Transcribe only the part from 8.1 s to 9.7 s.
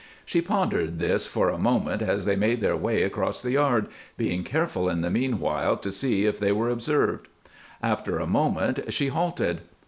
a moment she halted.